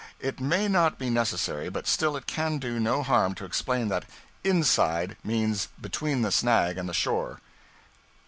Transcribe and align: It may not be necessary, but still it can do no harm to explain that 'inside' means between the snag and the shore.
It 0.19 0.39
may 0.39 0.67
not 0.67 0.97
be 0.97 1.11
necessary, 1.11 1.69
but 1.69 1.85
still 1.85 2.17
it 2.17 2.25
can 2.25 2.57
do 2.57 2.79
no 2.79 3.03
harm 3.03 3.35
to 3.35 3.45
explain 3.45 3.89
that 3.89 4.05
'inside' 4.43 5.15
means 5.23 5.67
between 5.79 6.23
the 6.23 6.31
snag 6.31 6.79
and 6.79 6.89
the 6.89 6.91
shore. 6.95 7.39